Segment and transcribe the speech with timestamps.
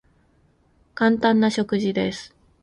[0.95, 2.33] 簡単な食事です。